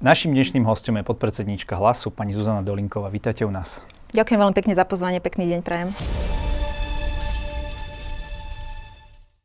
[0.00, 3.12] Našim dnešným hostom je podpredsedníčka hlasu, pani Zuzana Dolinková.
[3.12, 3.84] Vítajte u nás.
[4.16, 5.92] Ďakujem veľmi pekne za pozvanie, pekný deň prajem.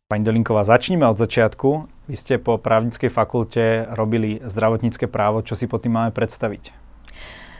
[0.08, 1.92] Pani Dolinková, začníme od začiatku.
[2.08, 5.44] Vy ste po právnickej fakulte robili zdravotnícke právo.
[5.44, 6.72] Čo si pod tým máme predstaviť?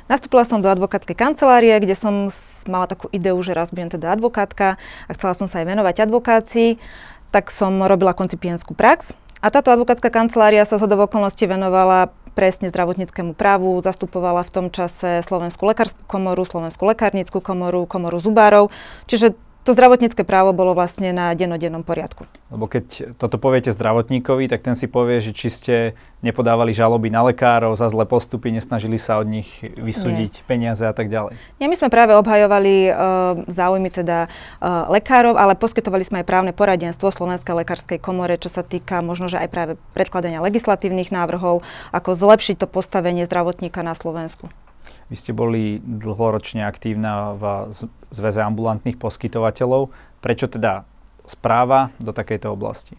[0.08, 2.32] Nastúpila som do advokátskej kancelárie, kde som
[2.64, 6.80] mala takú ideu, že raz budem teda advokátka a chcela som sa aj venovať advokácii.
[7.36, 9.12] Tak som robila koncipienskú prax.
[9.46, 15.22] A táto advokátska kancelária sa z okolností venovala presne zdravotníckému právu, zastupovala v tom čase
[15.22, 18.74] Slovenskú lekárskú komoru, Slovenskú lekárnickú komoru, komoru zubárov.
[19.06, 22.30] Čiže to zdravotnícke právo bolo vlastne na denodennom poriadku.
[22.54, 25.76] Lebo keď toto poviete zdravotníkovi, tak ten si povie, že či ste
[26.22, 30.46] nepodávali žaloby na lekárov za zlé postupy, nesnažili sa od nich vysúdiť Nie.
[30.46, 31.38] peniaze a tak ďalej.
[31.58, 32.96] Nie, my sme práve obhajovali uh,
[33.50, 38.62] záujmy teda uh, lekárov, ale poskytovali sme aj právne poradenstvo Slovenskej lekárskej komore, čo sa
[38.62, 44.50] týka možno, že aj práve predkladania legislatívnych návrhov, ako zlepšiť to postavenie zdravotníka na Slovensku.
[45.10, 47.44] Vy ste boli dlhoročne aktívna v
[48.10, 49.94] Zväze ambulantných poskytovateľov.
[50.24, 50.88] Prečo teda
[51.26, 52.96] správa do takejto oblasti?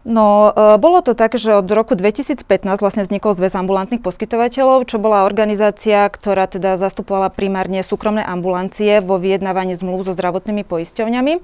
[0.00, 4.96] No, e, bolo to tak, že od roku 2015 vlastne vznikol Zväz ambulantných poskytovateľov, čo
[4.96, 11.34] bola organizácia, ktorá teda zastupovala primárne súkromné ambulancie vo vyjednávaní zmluv so zdravotnými poisťovňami.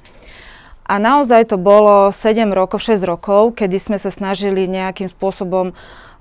[0.87, 5.77] A naozaj to bolo 7 rokov, 6 rokov, kedy sme sa snažili nejakým spôsobom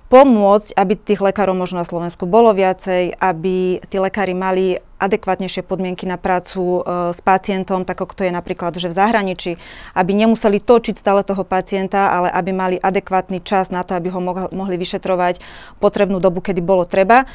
[0.08, 6.08] pomôcť, aby tých lekárov možno na Slovensku bolo viacej, aby tí lekári mali adekvátnejšie podmienky
[6.08, 9.52] na prácu e, s pacientom, tak ako to je napríklad že v zahraničí,
[9.92, 14.22] aby nemuseli točiť stále toho pacienta, ale aby mali adekvátny čas na to, aby ho
[14.54, 15.44] mohli vyšetrovať
[15.84, 17.28] potrebnú dobu, kedy bolo treba.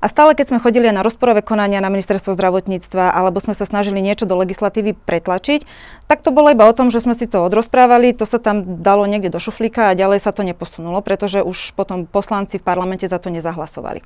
[0.00, 4.04] A stále, keď sme chodili na rozporové konania na ministerstvo zdravotníctva, alebo sme sa snažili
[4.04, 5.64] niečo do legislatívy pretlačiť,
[6.06, 9.08] tak to bolo iba o tom, že sme si to odrozprávali, to sa tam dalo
[9.08, 13.16] niekde do šuflíka a ďalej sa to neposunulo, pretože už potom poslanci v parlamente za
[13.16, 14.04] to nezahlasovali.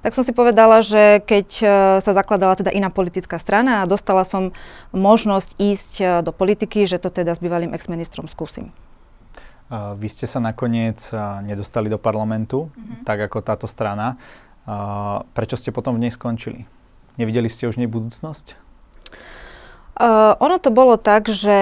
[0.00, 1.66] Tak som si povedala, že keď e,
[2.04, 4.54] sa zakladala teda iná politická strana a dostala som
[4.94, 8.70] možnosť ísť e, do politiky, že to teda s bývalým ex-ministrom skúsim.
[9.66, 13.02] Vy ste sa nakoniec e, nedostali do parlamentu, mm-hmm.
[13.02, 14.14] tak ako táto strana.
[14.66, 16.66] A prečo ste potom v nej skončili?
[17.16, 18.58] Nevideli ste už nej budúcnosť?
[19.96, 21.56] Uh, ono to bolo tak, že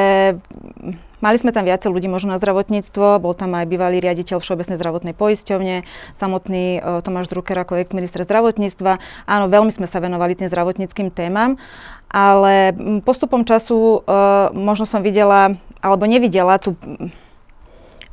[1.22, 5.14] mali sme tam viacej ľudí možno na zdravotníctvo, bol tam aj bývalý riaditeľ Všeobecnej zdravotnej
[5.14, 5.86] poisťovne,
[6.18, 8.98] samotný uh, Tomáš Drucker ako ex-minister zdravotníctva.
[9.30, 11.62] Áno, veľmi sme sa venovali tým zdravotníckým témam,
[12.10, 12.74] ale
[13.06, 16.74] postupom času uh, možno som videla, alebo nevidela tú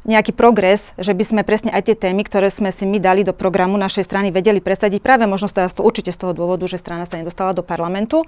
[0.01, 3.37] nejaký progres, že by sme presne aj tie témy, ktoré sme si my dali do
[3.37, 4.97] programu našej strany, vedeli presadiť.
[4.97, 8.25] Práve možno z to určite z toho dôvodu, že strana sa nedostala do parlamentu.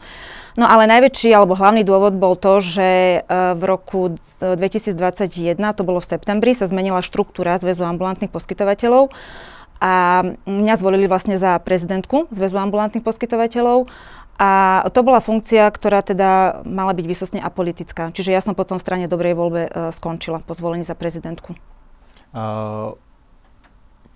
[0.54, 5.98] No ale najväčší alebo hlavný dôvod bol to, že e, v roku 2021, to bolo
[5.98, 9.10] v septembri, sa zmenila štruktúra Zväzu ambulantných poskytovateľov.
[9.84, 13.90] A mňa zvolili vlastne za prezidentku Zväzu ambulantných poskytovateľov
[14.38, 18.10] a to bola funkcia, ktorá teda mala byť vysosne apolitická.
[18.10, 21.54] Čiže ja som potom v strane dobrej voľbe uh, skončila po zvolení za prezidentku.
[22.34, 22.98] Uh,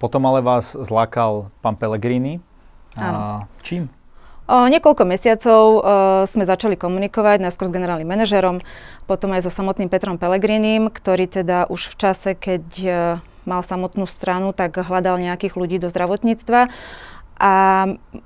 [0.02, 2.42] potom ale vás zlákal pán Pellegrini.
[2.98, 3.46] Áno.
[3.46, 3.94] Uh, čím?
[4.48, 5.82] O niekoľko mesiacov uh,
[6.26, 8.64] sme začali komunikovať, najskôr s generálnym manažerom,
[9.04, 12.94] potom aj so samotným Petrom Pellegrinim, ktorý teda už v čase, keď uh,
[13.44, 16.72] mal samotnú stranu, tak hľadal nejakých ľudí do zdravotníctva.
[17.38, 17.54] A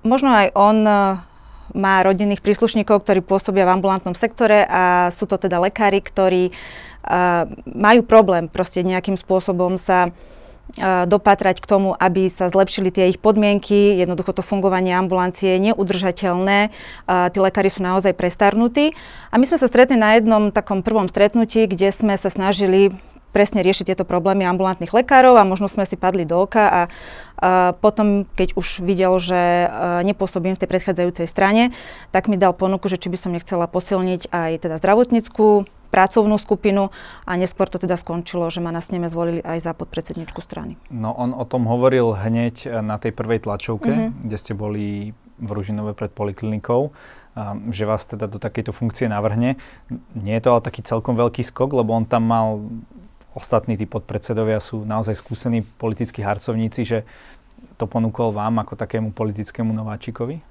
[0.05, 1.25] možno aj on uh,
[1.75, 7.47] má rodinných príslušníkov, ktorí pôsobia v ambulantnom sektore a sú to teda lekári, ktorí uh,
[7.65, 13.19] majú problém proste nejakým spôsobom sa uh, dopatrať k tomu, aby sa zlepšili tie ich
[13.19, 13.99] podmienky.
[13.99, 16.71] Jednoducho to fungovanie ambulancie je neudržateľné.
[17.07, 18.95] Uh, tí lekári sú naozaj prestarnutí.
[19.31, 22.95] A my sme sa stretli na jednom takom prvom stretnutí, kde sme sa snažili
[23.31, 26.81] presne riešiť tieto problémy ambulantných lekárov a možno sme si padli do oka a,
[27.41, 29.67] a potom, keď už videl, že
[30.05, 31.71] nepôsobím v tej predchádzajúcej strane,
[32.11, 36.87] tak mi dal ponuku, že či by som nechcela posilniť aj teda zdravotníckú pracovnú skupinu
[37.27, 40.79] a neskôr to teda skončilo, že ma na sneme zvolili aj za podpredsedničku strany.
[40.87, 44.23] No on o tom hovoril hneď na tej prvej tlačovke, mm-hmm.
[44.23, 45.11] kde ste boli
[45.41, 46.95] v Ružinove pred poliklinikou
[47.71, 49.55] že vás teda do takejto funkcie navrhne.
[50.15, 52.47] Nie je to ale taký celkom veľký skok, lebo on tam mal
[53.33, 56.99] ostatní tí podpredsedovia sú naozaj skúsení politickí harcovníci, že
[57.79, 60.50] to ponúkol vám ako takému politickému nováčikovi?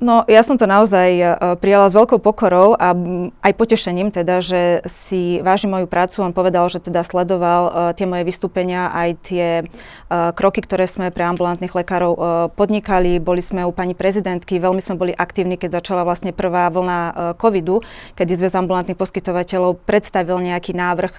[0.00, 1.28] No, ja som to naozaj uh,
[1.60, 2.96] prijala s veľkou pokorou a
[3.44, 6.24] aj potešením teda, že si váži moju prácu.
[6.24, 11.12] On povedal, že teda sledoval uh, tie moje vystúpenia, aj tie uh, kroky, ktoré sme
[11.12, 12.16] pre ambulantných lekárov
[12.56, 13.20] podnikali.
[13.20, 17.84] Boli sme u pani prezidentky, veľmi sme boli aktívni, keď začala vlastne prvá vlna covidu,
[18.16, 21.12] kedy Zväz ambulantných poskytovateľov predstavil nejaký návrh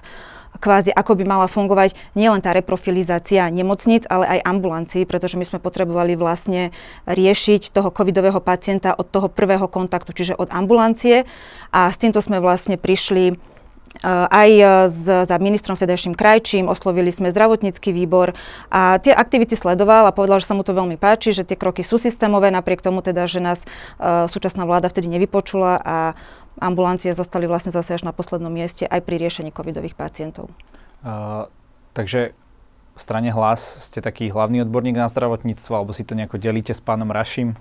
[0.62, 5.58] kvázi ako by mala fungovať nielen tá reprofilizácia nemocníc, ale aj ambulancií, pretože my sme
[5.58, 6.70] potrebovali vlastne
[7.10, 11.26] riešiť toho covidového pacienta od toho prvého kontaktu, čiže od ambulancie.
[11.74, 13.34] A s týmto sme vlastne prišli
[13.92, 14.50] Eh, aj
[14.88, 18.32] s, za ministrom vtedajším Krajčím, oslovili sme zdravotnícky výbor
[18.72, 21.84] a tie aktivity sledoval a povedal, že sa mu to veľmi páči, že tie kroky
[21.84, 25.96] sú systémové, napriek tomu teda, že nás uh, súčasná vláda vtedy nevypočula a
[26.60, 30.52] ambulancie zostali vlastne zase až na poslednom mieste aj pri riešení covidových pacientov.
[31.00, 31.48] Uh,
[31.96, 32.36] takže
[32.92, 36.84] v strane hlas ste taký hlavný odborník na zdravotníctvo, alebo si to nejako delíte s
[36.84, 37.56] pánom Raším?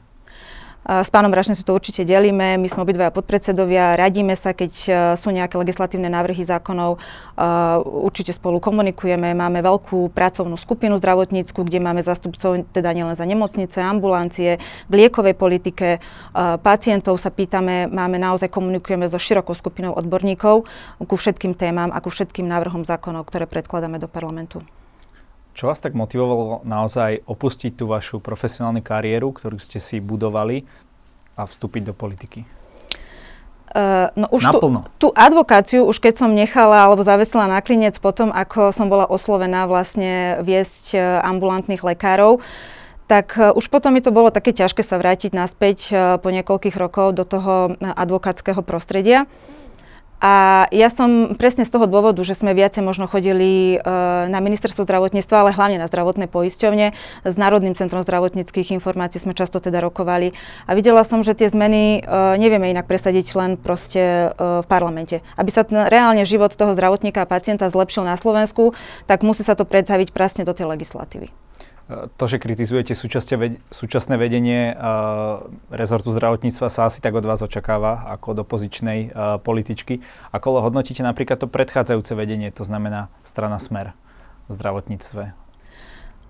[0.82, 2.58] S pánom Rašne si to určite delíme.
[2.58, 6.98] My sme obidvaja podpredsedovia, radíme sa, keď e, sú nejaké legislatívne návrhy zákonov.
[6.98, 7.00] E,
[7.86, 9.38] určite spolu komunikujeme.
[9.38, 14.58] Máme veľkú pracovnú skupinu zdravotnícku, kde máme zastupcov teda nielen za nemocnice, ambulancie,
[14.90, 15.88] v liekovej politike.
[15.96, 16.00] E,
[16.66, 20.66] pacientov sa pýtame, máme naozaj komunikujeme so širokou skupinou odborníkov
[21.06, 24.66] ku všetkým témam a ku všetkým návrhom zákonov, ktoré predkladáme do parlamentu.
[25.52, 30.64] Čo vás tak motivovalo naozaj opustiť tú vašu profesionálnu kariéru, ktorú ste si budovali
[31.36, 32.48] a vstúpiť do politiky?
[33.72, 34.60] Uh, no už tú,
[35.00, 39.64] tú advokáciu, už keď som nechala alebo zavesila na klinec potom, ako som bola oslovená
[39.64, 42.44] vlastne viesť uh, ambulantných lekárov,
[43.08, 47.16] tak uh, už potom mi to bolo také ťažké sa vrátiť naspäť po niekoľkých rokov
[47.16, 49.24] do toho advokátskeho prostredia.
[50.22, 54.86] A ja som presne z toho dôvodu, že sme viacej možno chodili uh, na ministerstvo
[54.86, 56.94] zdravotníctva, ale hlavne na zdravotné poisťovne.
[57.26, 60.38] S Národným centrom zdravotníckých informácií sme často teda rokovali.
[60.70, 65.26] A videla som, že tie zmeny uh, nevieme inak presadiť len proste uh, v parlamente.
[65.42, 68.78] Aby sa reálne život toho zdravotníka a pacienta zlepšil na Slovensku,
[69.10, 71.34] tak musí sa to predstaviť presne do tej legislatívy
[71.90, 72.96] to, že kritizujete
[73.72, 75.44] súčasné vedenie uh,
[75.74, 80.00] rezortu zdravotníctva sa asi tak od vás očakáva ako od opozičnej uh, političky.
[80.32, 83.92] Ako hodnotíte napríklad to predchádzajúce vedenie, to znamená strana Smer
[84.48, 85.41] v zdravotníctve?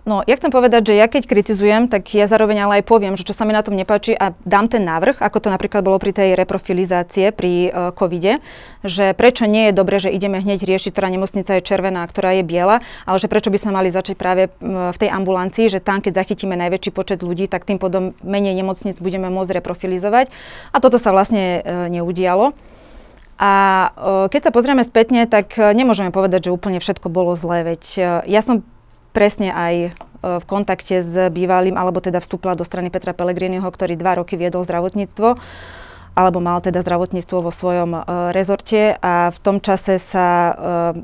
[0.02, 3.22] No, ja chcem povedať, že ja keď kritizujem, tak ja zároveň ale aj poviem, že
[3.22, 6.10] čo sa mi na tom nepáči a dám ten návrh, ako to napríklad bolo pri
[6.10, 8.42] tej reprofilizácie pri uh, covide,
[8.82, 12.42] že prečo nie je dobre, že ideme hneď riešiť, ktorá nemocnica je červená, ktorá je
[12.42, 16.26] biela, ale že prečo by sme mali začať práve v tej ambulancii, že tam, keď
[16.26, 20.34] zachytíme najväčší počet ľudí, tak tým potom menej nemocnic budeme môcť reprofilizovať.
[20.74, 22.58] A toto sa vlastne uh, neudialo.
[23.38, 23.54] A
[23.94, 27.82] uh, keď sa pozrieme spätne, tak nemôžeme povedať, že úplne všetko bolo zlé, veď
[28.26, 28.66] ja som
[29.12, 29.90] presne aj e,
[30.24, 34.64] v kontakte s bývalým, alebo teda vstúpila do strany Petra Pellegriniho, ktorý dva roky viedol
[34.66, 35.40] zdravotníctvo
[36.12, 38.04] alebo mal teda zdravotníctvo vo svojom uh,
[38.36, 40.56] rezorte a v tom čase sa uh,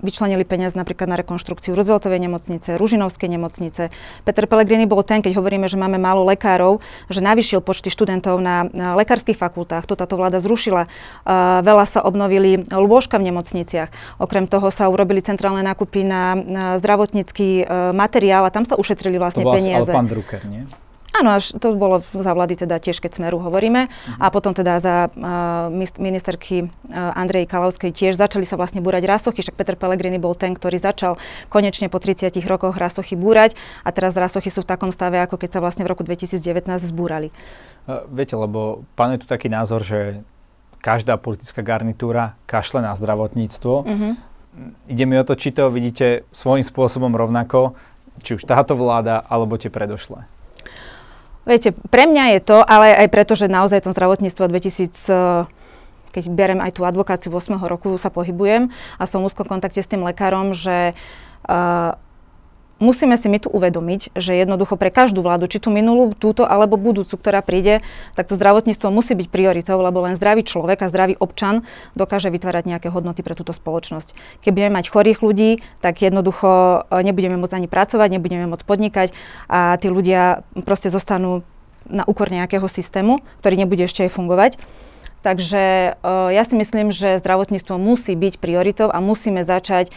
[0.04, 3.90] vyčlenili peniaze napríklad na rekonštrukciu Rooseveltovej nemocnice, Ružinovskej nemocnice.
[4.28, 8.68] Peter Pellegrini bol ten, keď hovoríme, že máme málo lekárov, že navyšil počty študentov na,
[8.76, 9.88] na lekárskych fakultách.
[9.88, 10.92] To táto vláda zrušila.
[11.24, 14.20] Uh, veľa sa obnovili lôžka v nemocniciach.
[14.20, 19.16] Okrem toho sa urobili centrálne nákupy na, na zdravotnícky uh, materiál a tam sa ušetrili
[19.16, 19.92] vlastne to bol peniaze.
[19.92, 20.68] Ale pán Drucker, nie?
[21.18, 23.90] Áno, až to bolo za vlády teda tiež, keď Smeru hovoríme.
[23.90, 24.22] Uh-huh.
[24.22, 29.42] A potom teda za uh, ministerky uh, Andrej Kalavskej tiež začali sa vlastne búrať rasochy,
[29.42, 31.18] však Peter Pellegrini bol ten, ktorý začal
[31.50, 35.58] konečne po 30 rokoch rasochy búrať a teraz rasochy sú v takom stave, ako keď
[35.58, 37.34] sa vlastne v roku 2019 zbúrali.
[37.90, 40.22] Uh, viete, lebo panuje tu taký názor, že
[40.86, 43.74] každá politická garnitúra kašle na zdravotníctvo.
[43.74, 44.14] Uh-huh.
[44.86, 47.74] Ide mi o to, či to vidíte svojím spôsobom rovnako,
[48.22, 50.37] či už táto vláda, alebo tie predošlé.
[51.48, 55.48] Viete, pre mňa je to, ale aj preto, že naozaj v tom zdravotníctve 2000
[56.08, 57.62] keď berem aj tú advokáciu 8.
[57.70, 60.98] roku, sa pohybujem a som v úzkom kontakte s tým lekárom, že
[61.46, 61.94] uh,
[62.80, 66.78] musíme si my tu uvedomiť, že jednoducho pre každú vládu, či tú minulú, túto alebo
[66.78, 67.82] budúcu, ktorá príde,
[68.14, 71.66] tak to zdravotníctvo musí byť prioritou, lebo len zdravý človek a zdravý občan
[71.98, 74.14] dokáže vytvárať nejaké hodnoty pre túto spoločnosť.
[74.46, 79.08] Keď budeme mať chorých ľudí, tak jednoducho e, nebudeme môcť ani pracovať, nebudeme môcť podnikať
[79.50, 81.42] a tí ľudia proste zostanú
[81.88, 84.52] na úkor nejakého systému, ktorý nebude ešte aj fungovať.
[85.26, 89.92] Takže uh, ja si myslím, že zdravotníctvo musí byť prioritou a musíme začať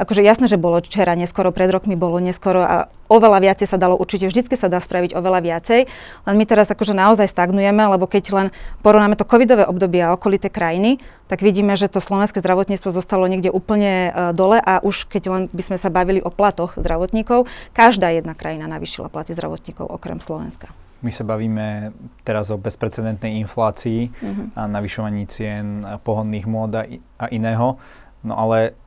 [0.00, 4.00] akože jasné, že bolo včera neskoro, pred rokmi bolo neskoro a oveľa viacej sa dalo,
[4.00, 5.80] určite vždycky sa dá spraviť oveľa viacej,
[6.24, 8.46] len my teraz akože naozaj stagnujeme, lebo keď len
[8.80, 10.96] porovnáme to covidové obdobie a okolité krajiny,
[11.28, 15.42] tak vidíme, že to slovenské zdravotníctvo zostalo niekde úplne uh, dole a už keď len
[15.52, 20.72] by sme sa bavili o platoch zdravotníkov, každá jedna krajina navýšila platy zdravotníkov okrem Slovenska.
[21.02, 21.90] My sa bavíme
[22.22, 24.54] teraz o bezprecedentnej inflácii uh-huh.
[24.54, 27.82] a navyšovaní cien pohodných mód a iného.
[28.22, 28.78] No ale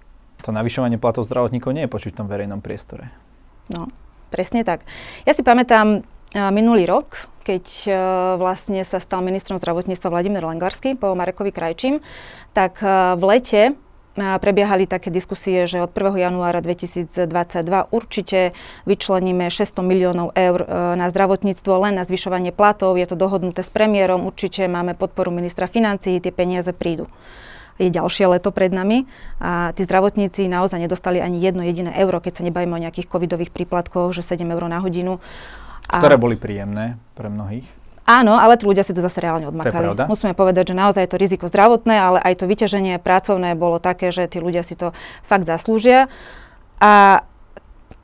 [0.46, 3.10] to navyšovanie platov zdravotníkov nie je počuť v tom verejnom priestore.
[3.74, 3.90] No,
[4.30, 4.86] presne tak.
[5.26, 6.06] Ja si pamätám
[6.54, 7.96] minulý rok, keď uh,
[8.38, 12.04] vlastne sa stal ministrom zdravotníctva Vladimír Lengarský po Marekovi Krajčím,
[12.54, 13.64] tak uh, v lete
[14.16, 16.16] prebiehali také diskusie, že od 1.
[16.16, 17.20] januára 2022
[17.92, 18.56] určite
[18.88, 20.64] vyčleníme 600 miliónov eur
[20.96, 22.96] na zdravotníctvo len na zvyšovanie platov.
[22.96, 27.12] Je to dohodnuté s premiérom, určite máme podporu ministra financií, tie peniaze prídu
[27.76, 29.04] je ďalšie leto pred nami
[29.40, 33.52] a tí zdravotníci naozaj nedostali ani jedno jediné euro, keď sa nebavíme o nejakých covidových
[33.52, 35.20] príplatkoch, že 7 eur na hodinu.
[35.92, 36.00] A...
[36.00, 37.68] Ktoré boli príjemné pre mnohých?
[38.06, 39.98] Áno, ale tí ľudia si to zase reálne odmakali.
[39.98, 44.14] To Musíme povedať, že naozaj to riziko zdravotné, ale aj to vyťaženie pracovné bolo také,
[44.14, 44.94] že tí ľudia si to
[45.26, 46.06] fakt zaslúžia.
[46.78, 47.26] A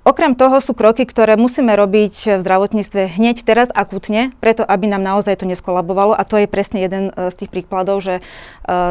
[0.02, 5.06] Okrem toho sú kroky, ktoré musíme robiť v zdravotníctve hneď teraz akutne, preto aby nám
[5.06, 8.22] naozaj to neskolabovalo a to je presne jeden e, z tých príkladov, že e,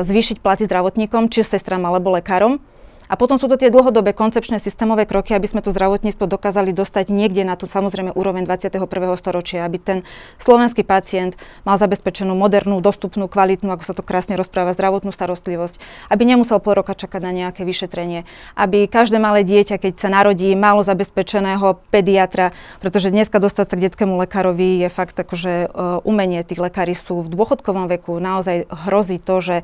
[0.07, 2.62] zvýšiť platy zdravotníkom, či sestram alebo lekárom.
[3.11, 7.11] A potom sú to tie dlhodobé koncepčné systémové kroky, aby sme to zdravotníctvo dokázali dostať
[7.11, 8.87] niekde na tú samozrejme úroveň 21.
[9.19, 9.99] storočia, aby ten
[10.38, 11.35] slovenský pacient
[11.67, 16.79] mal zabezpečenú modernú, dostupnú, kvalitnú, ako sa to krásne rozpráva, zdravotnú starostlivosť, aby nemusel pol
[16.79, 22.55] roka čakať na nejaké vyšetrenie, aby každé malé dieťa, keď sa narodí, malo zabezpečeného pediatra,
[22.79, 26.47] pretože dneska dostať sa k detskému lekárovi je fakt akože uh, umenie.
[26.47, 29.57] Tých lekári sú v dôchodkovom veku, naozaj hrozí to, že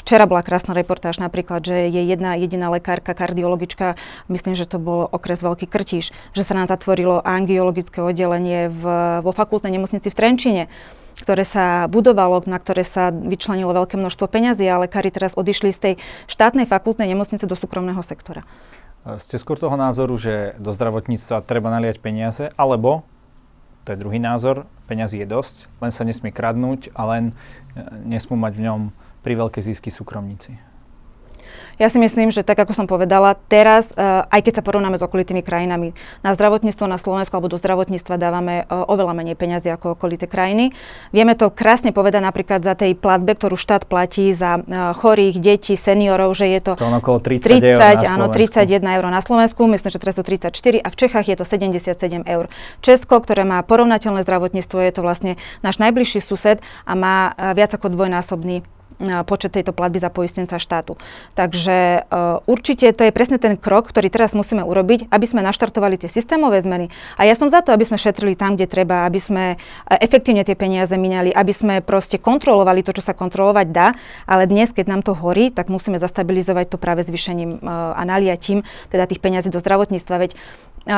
[0.00, 4.00] Včera bola krásna reportáž napríklad, že je jedna jediná lekárka, kardiologička,
[4.32, 8.82] myslím, že to bol okres Veľký Krtiš, že sa nám zatvorilo angiologické oddelenie v,
[9.20, 10.64] vo fakultnej nemocnici v Trenčine
[11.20, 15.78] ktoré sa budovalo, na ktoré sa vyčlenilo veľké množstvo peňazí a lekári teraz odišli z
[15.78, 15.94] tej
[16.32, 18.48] štátnej fakultnej nemocnice do súkromného sektora.
[19.20, 23.04] Ste skôr toho názoru, že do zdravotníctva treba naliať peniaze, alebo,
[23.84, 27.34] to je druhý názor, peniazy je dosť, len sa nesmie kradnúť a len e,
[28.04, 28.80] nesmú mať v ňom
[29.20, 30.70] pri veľké zisky súkromníci?
[31.80, 35.02] Ja si myslím, že tak ako som povedala, teraz, uh, aj keď sa porovnáme s
[35.02, 39.96] okolitými krajinami, na zdravotníctvo na Slovensku alebo do zdravotníctva dávame uh, oveľa menej peniazy ako
[39.96, 40.76] okolité krajiny.
[41.08, 45.72] Vieme to krásne povedať napríklad za tej platbe, ktorú štát platí za uh, chorých, detí,
[45.72, 49.64] seniorov, že je to, to okolo 30, 30 eur na áno, 31 eur na Slovensku,
[49.64, 51.96] myslím, že teraz to 34 a v Čechách je to 77
[52.28, 52.52] eur.
[52.84, 57.88] Česko, ktoré má porovnateľné zdravotníctvo, je to vlastne náš najbližší sused a má viac ako
[57.88, 58.68] dvojnásobný
[59.24, 61.00] počet tejto platby za poistenca štátu.
[61.32, 65.96] Takže uh, určite to je presne ten krok, ktorý teraz musíme urobiť, aby sme naštartovali
[65.96, 66.92] tie systémové zmeny.
[67.16, 69.56] A ja som za to, aby sme šetrili tam, kde treba, aby sme e,
[70.04, 73.96] efektívne tie peniaze minali, aby sme proste kontrolovali to, čo sa kontrolovať dá,
[74.28, 78.62] ale dnes, keď nám to horí, tak musíme zastabilizovať to práve zvýšením uh, a naliatím
[78.92, 80.28] teda tých peniazí do zdravotníctva.
[80.28, 80.32] Veď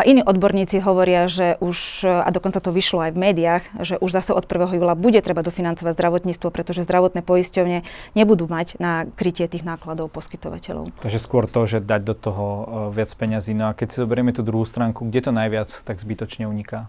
[0.00, 4.32] iní odborníci hovoria, že už, a dokonca to vyšlo aj v médiách, že už zase
[4.32, 4.80] od 1.
[4.80, 7.84] júla bude treba dofinancovať zdravotníctvo, pretože zdravotné poisťovne
[8.16, 10.96] nebudú mať na krytie tých nákladov poskytovateľov.
[11.04, 12.64] Takže skôr to, že dať do toho e,
[12.96, 13.52] viac peňazí.
[13.52, 16.88] No a keď si zoberieme tú druhú stránku, kde to najviac tak zbytočne uniká?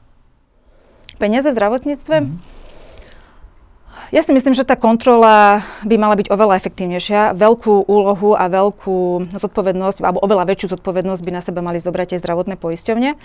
[1.20, 2.16] Peniaze v zdravotníctve?
[2.24, 2.63] Mm-hmm.
[4.14, 7.34] Ja si myslím, že tá kontrola by mala byť oveľa efektívnejšia.
[7.34, 12.22] Veľkú úlohu a veľkú zodpovednosť, alebo oveľa väčšiu zodpovednosť by na seba mali zobrať aj
[12.22, 13.18] zdravotné poisťovne,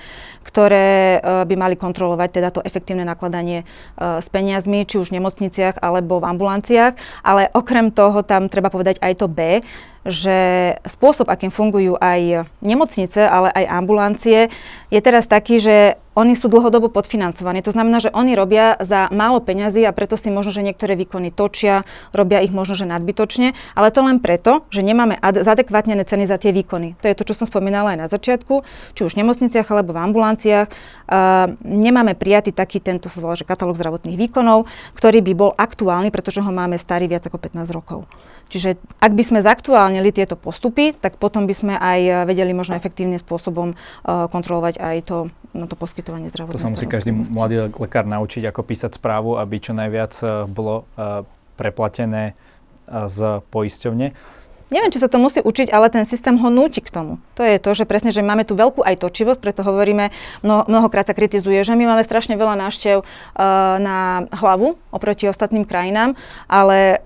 [0.48, 5.20] ktoré e, by mali kontrolovať teda to efektívne nakladanie e, s peniazmi, či už v
[5.20, 6.96] nemocniciach alebo v ambulanciách.
[7.20, 9.60] Ale okrem toho tam treba povedať aj to B,
[10.06, 10.38] že
[10.86, 14.40] spôsob, akým fungujú aj nemocnice, ale aj ambulancie,
[14.88, 15.76] je teraz taký, že
[16.18, 17.62] oni sú dlhodobo podfinancovaní.
[17.62, 21.30] To znamená, že oni robia za málo peňazí a preto si možno, že niektoré výkony
[21.30, 26.26] točia, robia ich možno, že nadbytočne, ale to len preto, že nemáme ad- zadekvátnené ceny
[26.26, 26.98] za tie výkony.
[26.98, 28.66] To je to, čo som spomínala aj na začiatku,
[28.98, 30.68] či už v nemocniciach alebo v ambulanciách.
[31.06, 34.66] Uh, nemáme prijatý taký tento sa volá, že katalóg zdravotných výkonov,
[34.98, 38.10] ktorý by bol aktuálny, pretože ho máme starý viac ako 15 rokov.
[38.48, 42.74] Čiže ak by sme zaktuálnili tieto postupy, tak potom by sme aj eh, vedeli možno
[42.74, 45.18] efektívnym spôsobom uh, kontrolovať aj to,
[45.52, 49.60] no, to poskytovanie zdravotnej To sa musí každý mladý lekár naučiť, ako písať správu, aby
[49.60, 51.22] čo najviac uh, bolo uh,
[51.58, 52.38] preplatené
[52.88, 54.16] z poisťovne.
[54.68, 57.16] Neviem, či sa to musí učiť, ale ten systém ho núti k tomu.
[57.40, 60.12] To je to, že presne, že máme tu veľkú aj točivosť, preto hovoríme,
[60.44, 63.04] mno, mnohokrát sa kritizuje, že my máme strašne veľa návštev uh,
[63.80, 66.20] na hlavu oproti ostatným krajinám,
[66.52, 67.00] ale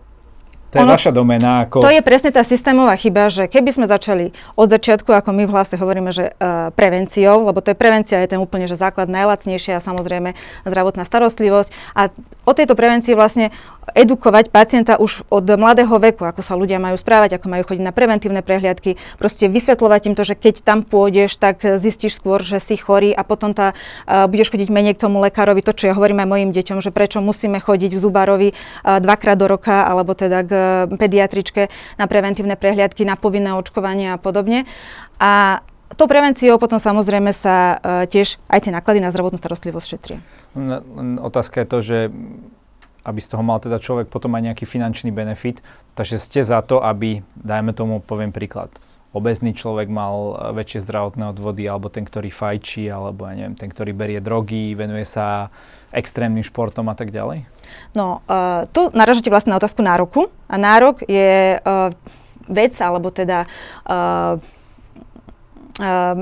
[0.72, 1.68] to je ono, vaša domena.
[1.68, 1.84] Ako...
[1.84, 5.52] To je presne tá systémová chyba, že keby sme začali od začiatku, ako my v
[5.52, 9.76] hlase hovoríme, že uh, prevenciou, lebo to je prevencia, je ten úplne že základ najlacnejšia
[9.76, 10.32] a samozrejme
[10.64, 11.68] zdravotná starostlivosť.
[11.92, 12.08] A
[12.48, 13.52] o tejto prevencii vlastne
[13.92, 17.92] edukovať pacienta už od mladého veku, ako sa ľudia majú správať, ako majú chodiť na
[17.92, 22.80] preventívne prehliadky, proste vysvetľovať im to, že keď tam pôjdeš, tak zistíš skôr, že si
[22.80, 23.76] chorý a potom tá,
[24.08, 25.60] uh, budeš chodiť menej k tomu lekárovi.
[25.68, 29.36] To, čo ja hovorím aj mojim deťom, že prečo musíme chodiť v zubárovi uh, dvakrát
[29.36, 34.64] do roka, alebo teda k pediatričke na preventívne prehliadky, na povinné očkovanie a podobne.
[35.18, 35.62] A
[35.94, 40.18] tou prevenciou potom samozrejme sa uh, tiež aj tie náklady na zdravotnú starostlivosť šetria.
[41.20, 41.98] Otázka je to, že
[43.02, 45.58] aby z toho mal teda človek potom aj nejaký finančný benefit.
[45.98, 48.70] Takže ste za to, aby, dajme tomu, poviem príklad,
[49.12, 53.92] obezný človek mal väčšie zdravotné odvody, alebo ten, ktorý fajčí, alebo ja neviem, ten, ktorý
[53.92, 55.52] berie drogy, venuje sa
[55.92, 57.44] extrémnym športom a tak ďalej?
[57.92, 60.32] No, uh, tu naražate vlastne na otázku nároku.
[60.48, 61.92] A nárok je uh,
[62.48, 63.44] vec, alebo teda
[63.84, 64.40] uh,
[65.76, 66.16] uh,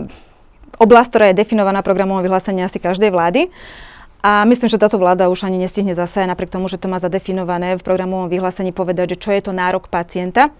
[0.82, 3.54] oblasť, ktorá je definovaná programom vyhlásenia asi každej vlády.
[4.20, 7.78] A myslím, že táto vláda už ani nestihne zase, napriek tomu, že to má zadefinované
[7.78, 10.52] v programovom vyhlásení povedať, že čo je to nárok pacienta.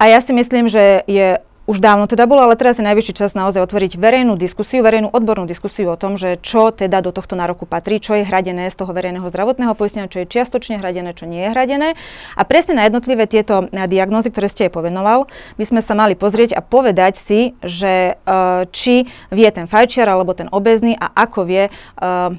[0.00, 1.38] A ja si myslím, že je
[1.70, 5.46] už dávno teda bolo, ale teraz je najvyšší čas naozaj otvoriť verejnú diskusiu, verejnú odbornú
[5.46, 8.90] diskusiu o tom, že čo teda do tohto nároku patrí, čo je hradené z toho
[8.90, 11.94] verejného zdravotného poistenia, čo je čiastočne hradené, čo nie je hradené.
[12.34, 16.58] A presne na jednotlivé tieto diagnózy, ktoré ste jej povenoval, by sme sa mali pozrieť
[16.58, 21.70] a povedať si, že uh, či vie ten fajčiar alebo ten obezný a ako vie
[21.70, 22.34] uh,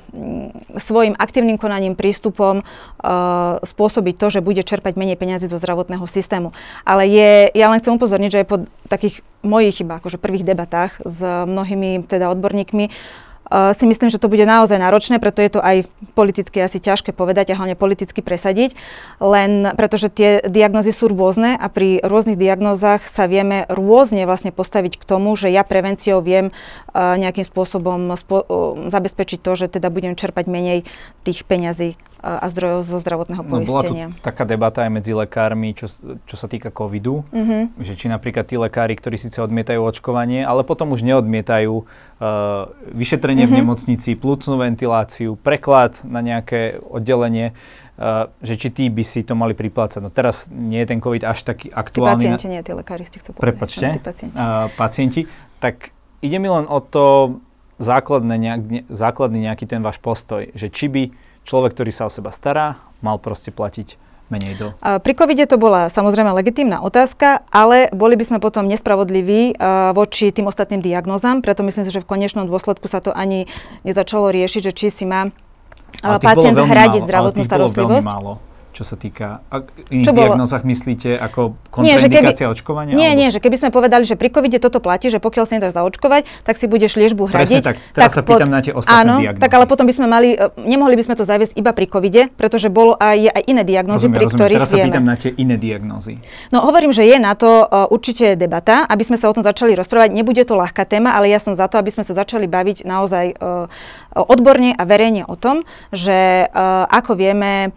[0.76, 6.52] svojim aktívnym konaním, prístupom uh, spôsobiť to, že bude čerpať menej peniazy zo zdravotného systému.
[6.84, 8.58] Ale je, ja len chcem upozorniť, že je po
[8.92, 14.30] takých mojich iba akože prvých debatách s mnohými teda odborníkmi uh, si myslím, že to
[14.30, 18.78] bude naozaj náročné, preto je to aj politicky asi ťažké povedať a hlavne politicky presadiť,
[19.20, 25.02] len pretože tie diagnózy sú rôzne a pri rôznych diagnózach sa vieme rôzne vlastne postaviť
[25.02, 29.90] k tomu, že ja prevenciou viem uh, nejakým spôsobom spo- uh, zabezpečiť to, že teda
[29.90, 30.86] budem čerpať menej
[31.26, 34.08] tých peňazí a zdrojov zo zdravotného poistenia.
[34.08, 35.90] No, bola tu taká debata aj medzi lekármi, čo,
[36.30, 37.82] čo sa týka covidu, mm-hmm.
[37.82, 43.50] že či napríklad tí lekári, ktorí síce odmietajú očkovanie, ale potom už neodmietajú uh, vyšetrenie
[43.50, 43.58] mm-hmm.
[43.58, 43.62] v mhm.
[43.66, 47.58] nemocnici, plúcnú ventiláciu, preklad na nejaké oddelenie,
[47.98, 50.06] uh, že či tí by si to mali priplácať.
[50.06, 52.22] No teraz nie je ten COVID až taký aktuálny.
[52.22, 53.46] Tí pacienti, nie tí lekári ste chcú povedať.
[53.50, 54.38] Prepačte, no, pacienti.
[54.38, 55.22] Uh, pacienti.
[55.58, 55.90] Tak
[56.22, 57.38] ide mi len o to
[57.82, 61.04] základné nejak, ne, základný nejaký ten váš postoj, že či by
[61.48, 63.98] človek, ktorý sa o seba stará, mal proste platiť
[64.32, 64.68] menej do...
[64.80, 69.60] Pri covide to bola samozrejme legitímna otázka, ale boli by sme potom nespravodliví
[69.92, 73.52] voči tým ostatným diagnózam, preto myslím si, že v konečnom dôsledku sa to ani
[73.84, 75.34] nezačalo riešiť, že či si má
[76.00, 78.08] pacient hradiť zdravotnú starostlivosť.
[78.08, 79.44] Málo čo sa týka
[79.92, 82.96] iných diagnózach, myslíte ako kontraindikácia očkovania?
[82.96, 83.20] Nie, alebo?
[83.20, 86.24] nie, že keby sme povedali, že pri covide toto platí, že pokiaľ sa nedáš zaočkovať,
[86.48, 87.60] tak si budeš liežbu hradiť.
[87.60, 89.44] Presne tak, teraz tak sa pýtam pod, na tie ostatné áno, diagnózy.
[89.44, 92.32] tak ale potom by sme mali, e, nemohli by sme to zaviesť iba pri covide,
[92.32, 94.40] pretože bolo aj, je aj iné diagnózy, rozumiem, pri rozumiem.
[94.40, 96.14] ktorých teraz sa pýtam na tie iné diagnózy.
[96.56, 99.76] No hovorím, že je na to uh, určite debata, aby sme sa o tom začali
[99.76, 100.16] rozprávať.
[100.16, 103.26] Nebude to ľahká téma, ale ja som za to, aby sme sa začali baviť naozaj
[103.36, 103.68] uh,
[104.16, 107.76] odborne a verejne o tom, že uh, ako vieme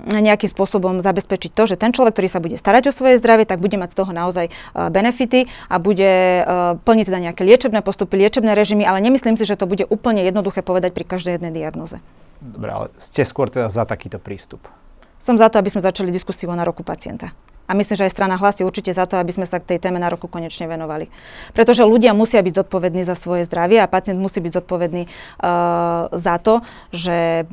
[0.00, 3.60] nejakým spôsobom zabezpečiť to, že ten človek, ktorý sa bude starať o svoje zdravie, tak
[3.60, 8.16] bude mať z toho naozaj uh, benefity a bude uh, plniť teda nejaké liečebné postupy,
[8.16, 12.00] liečebné režimy, ale nemyslím si, že to bude úplne jednoduché povedať pri každej jednej diagnoze.
[12.40, 14.66] Dobre, ale ste skôr teda za takýto prístup?
[15.22, 17.30] Som za to, aby sme začali diskusiu na roku pacienta.
[17.70, 19.78] A myslím, že aj strana hlas je určite za to, aby sme sa k tej
[19.78, 21.06] téme na roku konečne venovali.
[21.54, 26.36] Pretože ľudia musia byť zodpovední za svoje zdravie a pacient musí byť zodpovedný uh, za
[26.42, 27.46] to, že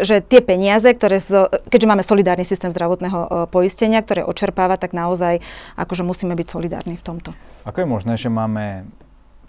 [0.00, 4.96] že tie peniaze, ktoré, so, keďže máme solidárny systém zdravotného uh, poistenia, ktoré očerpáva, tak
[4.96, 5.44] naozaj
[5.76, 7.30] akože musíme byť solidárni v tomto.
[7.68, 8.88] Ako je možné, že máme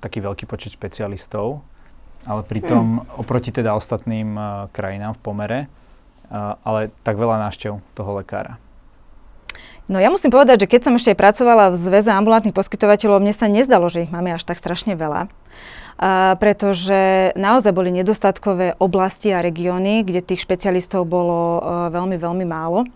[0.04, 1.64] taký veľký počet špecialistov,
[2.28, 3.24] ale pritom hmm.
[3.24, 5.60] oproti teda ostatným uh, krajinám v pomere,
[6.28, 8.60] uh, ale tak veľa návštev toho lekára?
[9.92, 13.52] No ja musím povedať, že keď som ešte pracovala v Zväze ambulantných poskytovateľov, mne sa
[13.52, 15.28] nezdalo, že ich máme až tak strašne veľa
[16.00, 22.46] a pretože naozaj boli nedostatkové oblasti a regióny, kde tých špecialistov bolo uh, veľmi, veľmi
[22.50, 22.90] málo.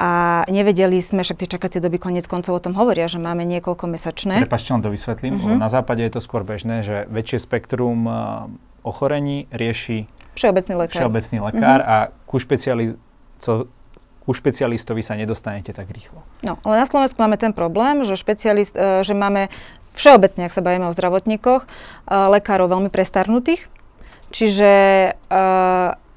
[0.00, 3.84] A nevedeli sme, však tie čakacie doby konec koncov o tom hovoria, že máme niekoľko
[3.84, 4.40] mesačné.
[4.40, 5.36] Prepačte, len to vysvetlím.
[5.36, 5.60] Uh-huh.
[5.60, 8.48] Na západe je to skôr bežné, že väčšie spektrum uh,
[8.80, 10.08] ochorení rieši
[10.40, 12.08] všeobecný lekár, všeobecný lekár uh-huh.
[12.08, 12.96] a ku, špecializ-
[13.44, 13.68] co,
[14.24, 16.24] ku špecialistovi sa nedostanete tak rýchlo.
[16.40, 19.52] No, ale na Slovensku máme ten problém, že, špecialist, uh, že máme
[19.94, 21.66] všeobecne, ak sa bavíme o zdravotníkoch,
[22.08, 23.66] lekárov veľmi prestarnutých.
[24.30, 24.72] Čiže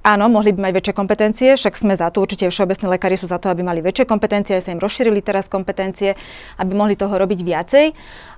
[0.04, 3.40] áno, mohli by mať väčšie kompetencie, však sme za to, určite všeobecní lekári sú za
[3.40, 6.20] to, aby mali väčšie kompetencie, aj sa im rozšírili teraz kompetencie,
[6.60, 7.86] aby mohli toho robiť viacej,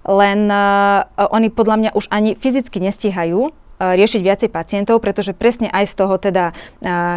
[0.05, 5.85] len uh, oni podľa mňa už ani fyzicky nestíhajú riešiť viacej pacientov, pretože presne aj
[5.91, 6.55] z toho teda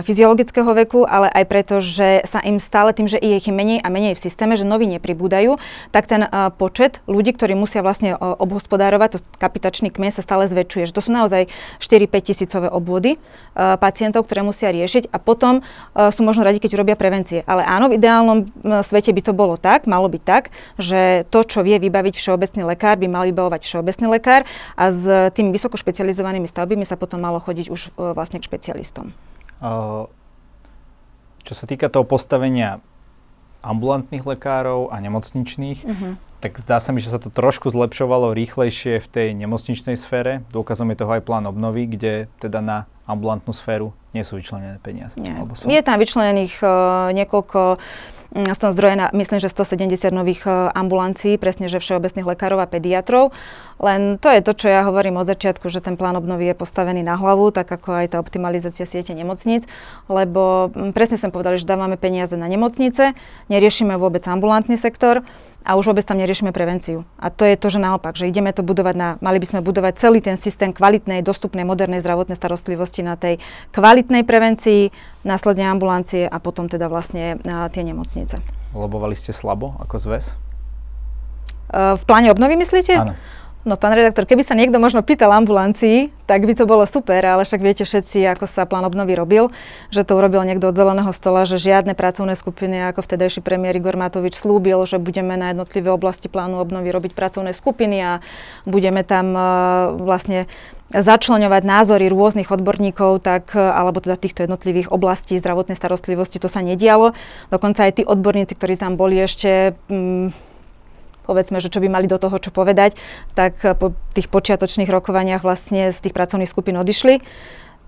[0.03, 3.89] fyziologického veku, ale aj preto, že sa im stále tým, že je ich menej a
[3.89, 5.55] menej v systéme, že noví nepribúdajú,
[5.95, 6.27] tak ten
[6.59, 10.91] počet ľudí, ktorí musia vlastne obhospodárovať, to kapitačný kmen sa stále zväčšuje.
[10.91, 11.47] Že to sú naozaj
[11.79, 13.23] 4-5 tisícové obvody
[13.55, 15.63] pacientov, ktoré musia riešiť a potom
[15.95, 17.47] sú možno radi, keď urobia prevencie.
[17.47, 18.51] Ale áno, v ideálnom
[18.83, 22.99] svete by to bolo tak, malo byť tak, že to, čo vie vybaviť všeobecný lekár,
[22.99, 24.43] by mal vybavovať všeobecný lekár
[24.75, 29.13] a s tými vysoko špecializovanými stavbami sa potom malo chodiť už uh, vlastne k špecialistom.
[31.43, 32.79] Čo sa týka toho postavenia
[33.59, 36.15] ambulantných lekárov a nemocničných, uh-huh.
[36.39, 40.47] tak zdá sa mi, že sa to trošku zlepšovalo rýchlejšie v tej nemocničnej sfére.
[40.55, 42.79] Dôkazom je toho aj plán obnovy, kde teda na
[43.11, 45.19] ambulantnú sféru nie sú vyčlenené peniaze.
[45.19, 45.43] Nie.
[45.67, 47.83] Je tam vyčlenených uh, niekoľko
[48.29, 52.61] Mm, z toho zdroje na, myslím, že 170 nových e, ambulancií, presne, že všeobecných lekárov
[52.61, 53.33] a pediatrov.
[53.81, 57.01] Len to je to, čo ja hovorím od začiatku, že ten plán obnovy je postavený
[57.01, 59.65] na hlavu, tak ako aj tá optimalizácia siete nemocníc,
[60.13, 63.17] lebo mm, presne som povedali, že dávame peniaze na nemocnice,
[63.49, 65.25] neriešime vôbec ambulantný sektor
[65.69, 67.05] a už vôbec tam neriešime prevenciu.
[67.21, 70.01] A to je to, že naopak, že ideme to budovať na, mali by sme budovať
[70.01, 73.37] celý ten systém kvalitnej, dostupnej, modernej zdravotnej starostlivosti na tej
[73.77, 74.89] kvalitnej prevencii,
[75.29, 78.41] následne ambulancie a potom teda vlastne na tie nemocnice.
[78.73, 80.33] Lobovali ste slabo ako zväz?
[81.69, 82.97] Uh, v pláne obnovy myslíte?
[82.97, 83.13] Áno.
[83.67, 87.43] No pán redaktor, keby sa niekto možno pýtal ambulancii, tak by to bolo super, ale
[87.43, 89.51] však viete všetci, ako sa plán obnovy robil,
[89.91, 93.99] že to urobil niekto od zeleného stola, že žiadne pracovné skupiny, ako vtedajší premiér Igor
[93.99, 98.13] Matovič slúbil, že budeme na jednotlivé oblasti plánu obnovy robiť pracovné skupiny a
[98.63, 99.43] budeme tam uh,
[100.01, 100.47] vlastne
[100.89, 107.13] začleňovať názory rôznych odborníkov, tak, alebo teda týchto jednotlivých oblastí zdravotnej starostlivosti, to sa nedialo.
[107.53, 110.33] Dokonca aj tí odborníci, ktorí tam boli ešte um,
[111.29, 112.97] povedzme, že čo by mali do toho čo povedať,
[113.37, 117.21] tak po tých počiatočných rokovaniach vlastne z tých pracovných skupín odišli.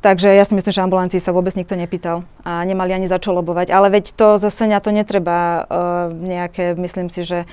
[0.01, 3.37] Takže ja si myslím, že ambulancii sa vôbec nikto nepýtal a nemali ani za čo
[3.37, 3.69] lobovať.
[3.69, 7.45] Ale veď to zase na to netreba uh, nejaké, myslím si, že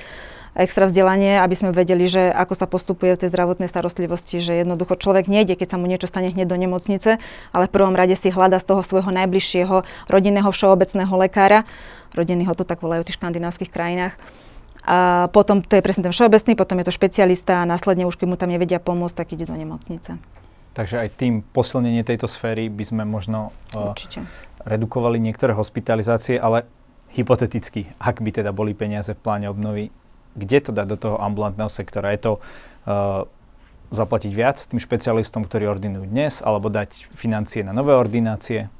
[0.55, 4.95] extra vzdelanie, aby sme vedeli, že ako sa postupuje v tej zdravotnej starostlivosti, že jednoducho
[4.95, 7.21] človek nejde, keď sa mu niečo stane hneď do nemocnice,
[7.51, 11.67] ale v prvom rade si hľada z toho svojho najbližšieho rodinného všeobecného lekára.
[12.15, 14.15] Rodinný ho to tak volajú v tých škandinávskych krajinách
[14.87, 18.27] a potom to je presne ten všeobecný, potom je to špecialista a následne už keď
[18.31, 20.15] mu tam nevedia pomôcť, tak ide do nemocnice.
[20.71, 23.91] Takže aj tým posilnenie tejto sféry by sme možno uh,
[24.63, 26.63] redukovali niektoré hospitalizácie, ale
[27.11, 29.91] hypoteticky, ak by teda boli peniaze v pláne obnovy,
[30.37, 32.13] kde to dať do toho ambulantného sektora?
[32.15, 33.27] Je to uh,
[33.91, 38.71] zaplatiť viac tým špecialistom, ktorí ordinujú dnes, alebo dať financie na nové ordinácie?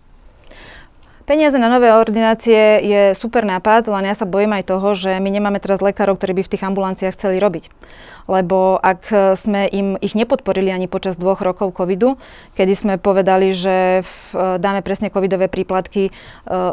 [1.28, 5.28] Peniaze na nové ordinácie je super nápad, len ja sa bojím aj toho, že my
[5.28, 7.68] nemáme teraz lekárov, ktorí by v tých ambulanciách chceli robiť
[8.28, 9.08] lebo ak
[9.40, 12.20] sme im ich nepodporili ani počas dvoch rokov covidu,
[12.60, 16.14] kedy sme povedali, že v, dáme presne covidové príplatky, e,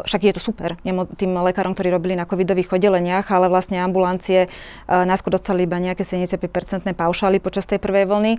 [0.03, 0.75] však je to super
[1.15, 4.49] tým lekárom, ktorí robili na covidových oddeleniach, ale vlastne ambulancie e,
[4.91, 8.33] náskôr dostali iba nejaké 75-percentné paušály počas tej prvej vlny.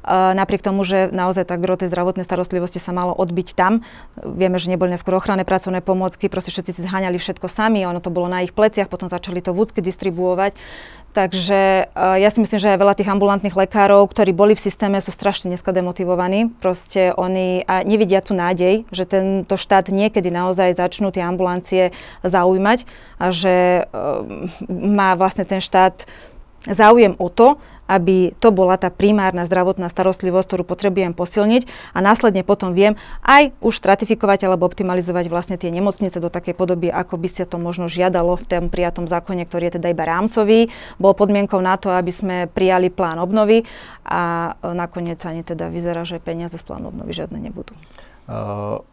[0.00, 3.84] E, napriek tomu, že naozaj tak gro tej zdravotnej starostlivosti sa malo odbiť tam.
[4.16, 8.08] Vieme, že neboli neskôr ochranné pracovné pomôcky, proste všetci si zháňali všetko sami, ono to
[8.08, 10.56] bolo na ich pleciach, potom začali to vúcky distribuovať.
[11.10, 15.02] Takže uh, ja si myslím, že aj veľa tých ambulantných lekárov, ktorí boli v systéme,
[15.02, 16.54] sú strašne dneska demotivovaní.
[16.62, 21.90] Proste oni a nevidia tu nádej, že tento štát niekedy naozaj začnú tie ambulancie
[22.22, 22.86] zaujímať
[23.18, 24.22] a že uh,
[24.70, 26.06] má vlastne ten štát
[26.68, 27.56] záujem o to,
[27.90, 32.94] aby to bola tá primárna zdravotná starostlivosť, ktorú potrebujem posilniť a následne potom viem
[33.26, 37.58] aj už stratifikovať alebo optimalizovať vlastne tie nemocnice do takej podoby, ako by sa to
[37.58, 40.70] možno žiadalo v tom prijatom zákone, ktorý je teda iba rámcový.
[41.02, 43.66] Bol podmienkou na to, aby sme prijali plán obnovy
[44.06, 47.74] a e, nakoniec ani teda vyzerá, že peniaze z plánu obnovy žiadne nebudú.
[48.30, 48.86] Uh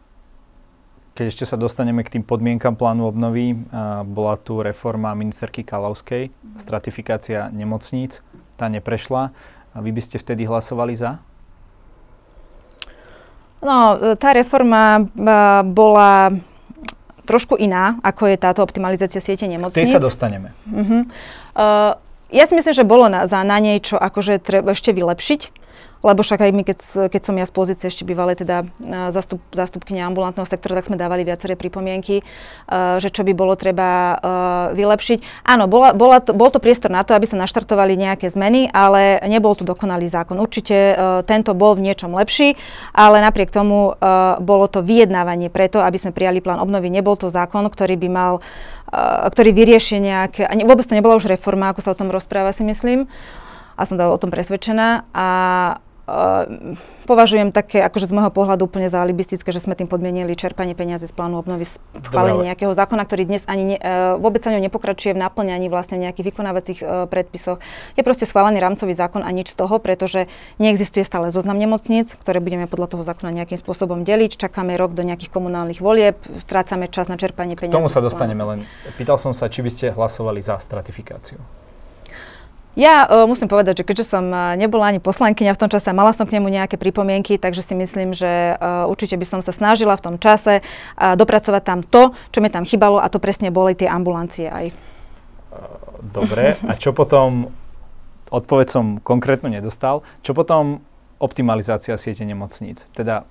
[1.18, 3.58] keď ešte sa dostaneme k tým podmienkam plánu obnovy,
[4.06, 6.30] bola tu reforma ministerky Kalavskej,
[6.62, 8.22] stratifikácia nemocníc
[8.54, 9.34] tá neprešla.
[9.74, 11.18] A vy by ste vtedy hlasovali za?
[13.58, 15.10] No, tá reforma
[15.66, 16.38] bola
[17.26, 19.90] trošku iná, ako je táto optimalizácia siete nemocníc.
[19.90, 20.54] Tej sa dostaneme.
[20.70, 21.02] Uh-huh.
[21.52, 21.98] Uh,
[22.30, 25.57] ja si myslím, že bolo na, za, na nej, čo akože treba ešte vylepšiť
[26.04, 26.78] lebo však aj my, keď,
[27.10, 28.66] keď som ja z pozície ešte bývalej teda e,
[29.10, 32.22] zastup, zastupkynia ambulantného sektora, tak sme dávali viaceré pripomienky,
[32.98, 34.14] že čo by bolo treba
[34.72, 35.44] vylepšiť.
[35.44, 39.18] Áno, bola, bola to, bol to priestor na to, aby sa naštartovali nejaké zmeny, ale
[39.26, 40.38] nebol to dokonalý zákon.
[40.38, 42.54] Určite uh, tento bol v niečom lepší,
[42.94, 46.88] ale napriek tomu uh, bolo to vyjednávanie preto, aby sme prijali plán obnovy.
[46.92, 51.72] Nebol to zákon, ktorý by mal, uh, ktorý vyrieši nejaké, vôbec to nebola už reforma,
[51.72, 53.10] ako sa o tom rozpráva, si myslím
[53.78, 55.06] a som o tom presvedčená.
[55.14, 55.28] A
[56.08, 60.72] Uh, považujem také, akože z môjho pohľadu úplne za alibistické, že sme tým podmienili čerpanie
[60.72, 64.64] peniazy z plánu obnovy schválenie nejakého zákona, ktorý dnes ani ne, uh, vôbec sa ňou
[64.64, 67.60] nepokračuje v naplňaní vlastne nejakých vykonávacích uh, predpisoch.
[67.92, 72.40] Je proste schválený rámcový zákon a nič z toho, pretože neexistuje stále zoznam nemocníc, ktoré
[72.40, 74.40] budeme podľa toho zákona nejakým spôsobom deliť.
[74.40, 77.76] Čakáme rok do nejakých komunálnych volieb, strácame čas na čerpanie peniazy.
[77.76, 78.64] K tomu sa dostaneme, len
[78.96, 81.36] pýtal som sa, či by ste hlasovali za stratifikáciu.
[82.78, 86.30] Ja uh, musím povedať, že keďže som nebola ani poslankyňa v tom čase, mala som
[86.30, 90.04] k nemu nejaké pripomienky, takže si myslím, že uh, určite by som sa snažila v
[90.06, 93.90] tom čase uh, dopracovať tam to, čo mi tam chýbalo a to presne boli tie
[93.90, 94.70] ambulancie aj.
[95.98, 97.50] Dobre, a čo potom,
[98.30, 100.78] odpoveď som konkrétno nedostal, čo potom
[101.18, 102.86] optimalizácia siete nemocníc?
[102.94, 103.26] Teda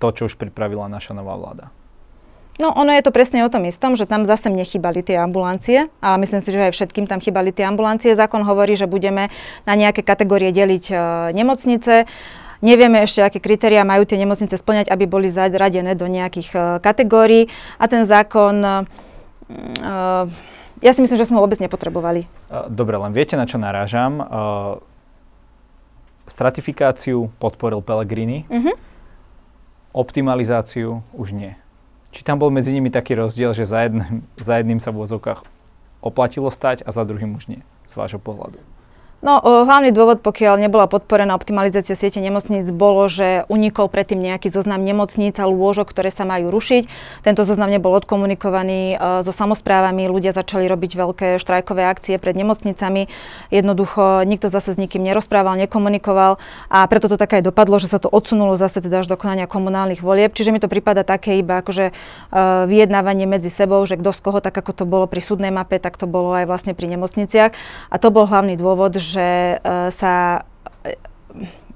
[0.00, 1.68] to, čo už pripravila naša nová vláda.
[2.60, 5.88] No ono je to presne o tom istom, že tam zase mne chýbali tie ambulancie
[6.04, 8.12] a myslím si, že aj všetkým tam chýbali tie ambulancie.
[8.12, 9.32] Zákon hovorí, že budeme
[9.64, 10.94] na nejaké kategórie deliť e,
[11.32, 12.04] nemocnice.
[12.60, 17.48] Nevieme ešte, aké kritéria majú tie nemocnice splňať, aby boli zaradené do nejakých e, kategórií
[17.80, 18.72] a ten zákon, e,
[20.84, 22.28] ja si myslím, že sme ho vôbec nepotrebovali.
[22.68, 24.20] Dobre, len viete, na čo narážam.
[26.26, 28.74] stratifikáciu podporil Pellegrini, uh-huh.
[29.94, 31.61] optimalizáciu už nie.
[32.12, 35.48] Či tam bol medzi nimi taký rozdiel, že za jedným, za jedným sa v vozovkách
[36.04, 38.60] oplatilo stať a za druhým už nie, z vášho pohľadu?
[39.22, 44.82] No, hlavný dôvod, pokiaľ nebola podporená optimalizácia siete nemocníc, bolo, že unikol predtým nejaký zoznam
[44.82, 46.90] nemocníc a lôžok, ktoré sa majú rušiť.
[47.22, 53.06] Tento zoznam nebol odkomunikovaný so samozprávami, ľudia začali robiť veľké štrajkové akcie pred nemocnicami.
[53.54, 58.02] Jednoducho nikto zase s nikým nerozprával, nekomunikoval a preto to také aj dopadlo, že sa
[58.02, 60.34] to odsunulo zase teda až do konania komunálnych volieb.
[60.34, 61.94] Čiže mi to prípada také iba akože
[62.66, 65.94] vyjednávanie medzi sebou, že kto z koho, tak ako to bolo pri súdnej mape, tak
[65.94, 67.54] to bolo aj vlastne pri nemocniciach.
[67.86, 70.48] A to bol hlavný dôvod, že uh, sa
[70.80, 70.96] e,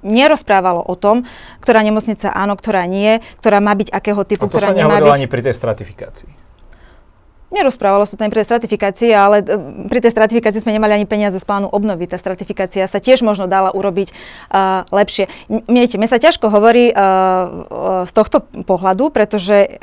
[0.01, 1.29] nerozprávalo o tom,
[1.61, 5.13] ktorá nemocnica áno, ktorá nie, ktorá má byť akého typu, to ktorá sa nemá byť.
[5.13, 6.31] ani pri tej stratifikácii.
[7.47, 9.45] Nerozprávalo sa to ani pri tej stratifikácii, ale e,
[9.87, 12.09] pri tej stratifikácii sme nemali ani peniaze z plánu obnovy.
[12.09, 15.31] Tá stratifikácia sa tiež možno dala urobiť uh, lepšie.
[15.71, 19.79] Miete, mne sa ťažko hovorí uh, uh, z tohto pohľadu, pretože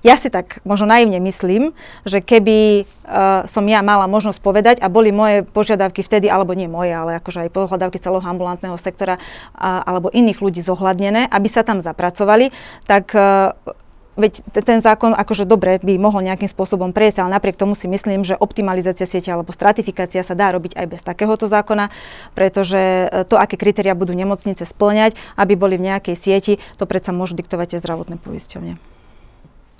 [0.00, 1.76] ja si tak možno naivne myslím,
[2.08, 6.70] že keby uh, som ja mala možnosť povedať a boli moje požiadavky vtedy, alebo nie
[6.70, 11.60] moje, ale akože aj požiadavky celého ambulantného sektora uh, alebo iných ľudí zohľadnené, aby sa
[11.60, 12.52] tam zapracovali,
[12.88, 13.52] tak uh,
[14.20, 18.20] veď ten zákon akože dobre by mohol nejakým spôsobom prejsť, ale napriek tomu si myslím,
[18.26, 21.88] že optimalizácia siete alebo stratifikácia sa dá robiť aj bez takéhoto zákona,
[22.36, 27.32] pretože to, aké kritéria budú nemocnice splňať, aby boli v nejakej sieti, to predsa môžu
[27.38, 28.99] diktovať tie zdravotné poisťovne.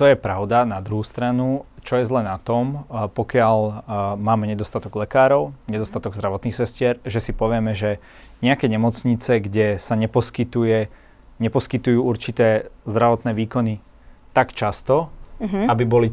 [0.00, 0.64] To je pravda.
[0.64, 3.84] Na druhú stranu, čo je zle na tom, pokiaľ
[4.16, 8.00] máme nedostatok lekárov, nedostatok zdravotných sestier, že si povieme, že
[8.40, 10.88] nejaké nemocnice, kde sa neposkytuje,
[11.36, 13.84] neposkytujú určité zdravotné výkony
[14.32, 15.68] tak často, uh-huh.
[15.68, 16.08] aby boli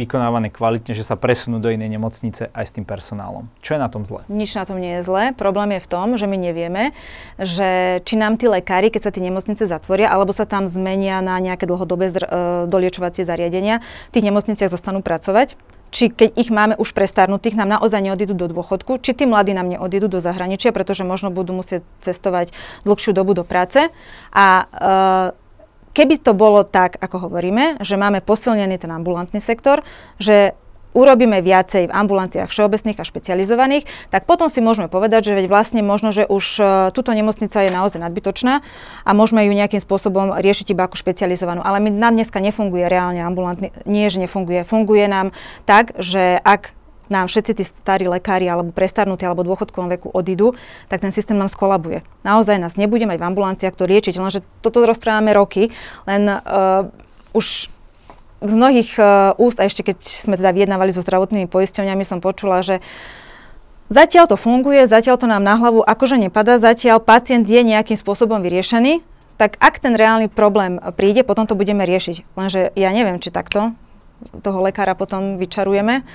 [0.00, 3.48] vykonávané kvalitne, že sa presunú do inej nemocnice aj s tým personálom.
[3.60, 4.24] Čo je na tom zle?
[4.32, 5.36] Nič na tom nie je zle.
[5.36, 6.96] Problém je v tom, že my nevieme,
[7.36, 11.36] že či nám tí lekári, keď sa tie nemocnice zatvoria, alebo sa tam zmenia na
[11.38, 12.32] nejaké dlhodobé zr- e,
[12.72, 15.56] doliečovacie zariadenia, v tých nemocniciach zostanú pracovať
[15.92, 19.68] či keď ich máme už prestarnutých, nám naozaj neodídu do dôchodku, či tí mladí nám
[19.68, 22.56] neodídu do zahraničia, pretože možno budú musieť cestovať
[22.88, 23.92] dlhšiu dobu do práce.
[24.32, 24.64] A e,
[25.92, 29.84] keby to bolo tak, ako hovoríme, že máme posilnený ten ambulantný sektor,
[30.20, 30.56] že
[30.92, 35.80] urobíme viacej v ambulanciách všeobecných a špecializovaných, tak potom si môžeme povedať, že veď vlastne
[35.80, 38.60] možno, že už uh, túto nemocnica je naozaj nadbytočná
[39.04, 41.64] a môžeme ju nejakým spôsobom riešiť iba ako špecializovanú.
[41.64, 45.32] Ale my nám dneska nefunguje reálne ambulantný, nie že nefunguje, funguje nám
[45.64, 46.76] tak, že ak
[47.10, 50.54] nám všetci tí starí lekári alebo prestarnutí alebo dôchodkovom veku odídu,
[50.86, 52.04] tak ten systém nám skolabuje.
[52.22, 55.74] Naozaj nás nebude mať v ambulanciách to liečiť, lenže toto rozprávame roky,
[56.06, 56.88] len uh,
[57.34, 57.72] už
[58.42, 62.62] z mnohých uh, úst, a ešte keď sme teda vyjednávali so zdravotnými poisťovňami, som počula,
[62.62, 62.82] že
[63.92, 68.40] Zatiaľ to funguje, zatiaľ to nám na hlavu akože nepadá, zatiaľ pacient je nejakým spôsobom
[68.40, 69.04] vyriešený,
[69.36, 72.24] tak ak ten reálny problém príde, potom to budeme riešiť.
[72.32, 73.76] Lenže ja neviem, či takto
[74.40, 76.08] toho lekára potom vyčarujeme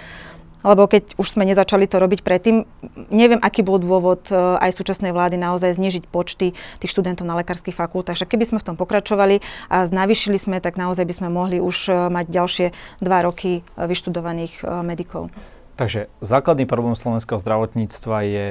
[0.66, 2.66] lebo keď už sme nezačali to robiť predtým,
[3.14, 7.76] neviem, aký bol dôvod e, aj súčasnej vlády naozaj znižiť počty tých študentov na lekárskych
[7.76, 8.18] fakultách.
[8.18, 11.78] Však keby sme v tom pokračovali a znavyšili sme, tak naozaj by sme mohli už
[11.90, 12.68] e, mať ďalšie
[13.04, 15.30] dva roky e, vyštudovaných medikov.
[15.78, 18.46] Takže základný problém slovenského zdravotníctva je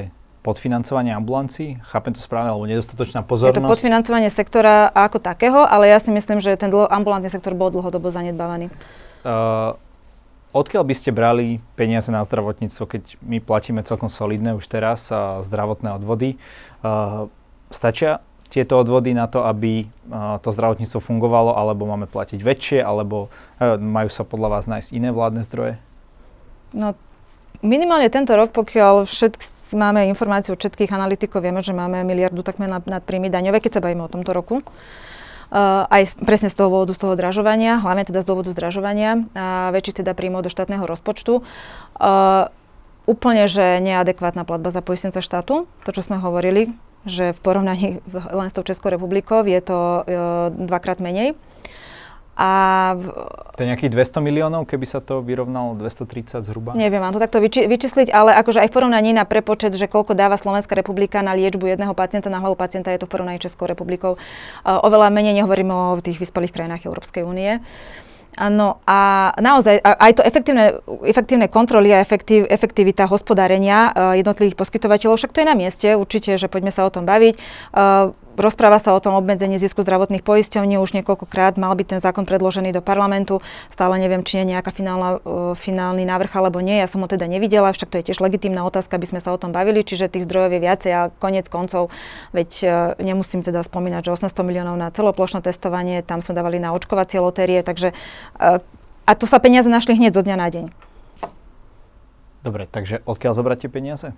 [0.46, 1.82] podfinancovanie ambulancií?
[1.90, 3.58] Chápem to správne, alebo nedostatočná pozornosť?
[3.58, 7.58] Je to podfinancovanie sektora ako takého, ale ja si myslím, že ten dlho, ambulantný sektor
[7.58, 8.70] bol dlhodobo zanedbávaný.
[9.26, 9.74] Uh,
[10.56, 15.44] Odkiaľ by ste brali peniaze na zdravotníctvo, keď my platíme celkom solidné už teraz a
[15.44, 16.40] zdravotné odvody?
[16.80, 17.28] Uh,
[17.68, 23.28] stačia tieto odvody na to, aby uh, to zdravotníctvo fungovalo, alebo máme platiť väčšie, alebo
[23.28, 25.76] uh, majú sa podľa vás nájsť iné vládne zdroje?
[26.72, 26.96] No,
[27.60, 29.36] minimálne tento rok, pokiaľ všetk,
[29.76, 33.76] máme informáciu od všetkých analytikov, vieme, že máme miliardu takmer nad, nad príjmy daňové, keď
[33.76, 34.64] sa bavíme o tomto roku.
[34.64, 34.72] Uh,
[35.54, 40.02] aj presne z toho dôvodu, z toho zdražovania, hlavne teda z dôvodu zdražovania a väčších
[40.02, 41.46] teda príjmov do štátneho rozpočtu.
[43.06, 46.74] Úplne, že neadekvátna platba za poistenca štátu, to, čo sme hovorili,
[47.06, 51.38] že v porovnaní len s tou Českou republikou je to uh, dvakrát menej.
[52.36, 52.50] A
[53.56, 56.76] to je nejakých 200 miliónov, keby sa to vyrovnalo 230 zhruba?
[56.76, 60.12] Neviem vám to takto vyči- vyčísliť, ale akože aj v porovnaní na prepočet, že koľko
[60.12, 63.64] dáva Slovenská republika na liečbu jedného pacienta na hlavu pacienta, je to v porovnaní Českou
[63.64, 64.20] republikou.
[64.20, 67.64] Uh, oveľa menej nehovorím o tých vyspelých krajinách Európskej únie.
[68.36, 70.76] No a naozaj aj to efektívne,
[71.08, 76.36] efektívne kontroly a efektiv, efektivita hospodárenia uh, jednotlivých poskytovateľov, však to je na mieste, určite,
[76.36, 77.40] že poďme sa o tom baviť.
[78.36, 81.56] Rozpráva sa o tom obmedzení zisku zdravotných poisťovní už niekoľkokrát.
[81.56, 83.40] Mal byť ten zákon predložený do parlamentu.
[83.72, 86.76] Stále neviem, či je nejaká finálna, uh, finálny návrh alebo nie.
[86.76, 89.40] Ja som ho teda nevidela, však to je tiež legitímna otázka, aby sme sa o
[89.40, 89.80] tom bavili.
[89.80, 91.88] Čiže tých zdrojov je viacej a konec koncov,
[92.36, 92.68] veď uh,
[93.00, 97.64] nemusím teda spomínať, že 800 miliónov na celoplošné testovanie, tam sme dávali na očkovacie lotérie,
[97.64, 97.96] takže
[98.36, 98.60] uh,
[99.06, 100.64] a to sa peniaze našli hneď zo dňa na deň.
[102.44, 104.08] Dobre, takže odkiaľ zobrať tie peniaze?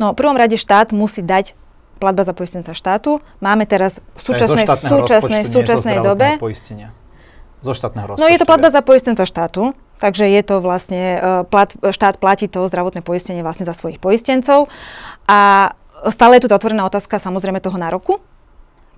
[0.00, 1.54] No, v prvom rade štát musí dať
[2.00, 3.20] platba za poistenca štátu.
[3.44, 6.40] Máme teraz v súčasnej, súčasnej, súčasnej dobe...
[6.40, 6.96] Poistenia.
[7.60, 8.24] Zo štátneho rozpočtu.
[8.24, 12.48] No je to platba za poistenca štátu, takže je to vlastne, uh, plat, štát platí
[12.48, 14.72] to zdravotné poistenie vlastne za svojich poistencov.
[15.28, 15.70] A
[16.08, 18.24] stále je tu tá otvorená otázka samozrejme toho nároku,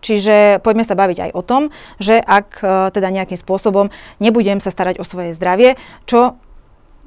[0.03, 1.71] Čiže poďme sa baviť aj o tom,
[2.03, 5.79] že ak uh, teda nejakým spôsobom nebudem sa starať o svoje zdravie,
[6.11, 6.35] čo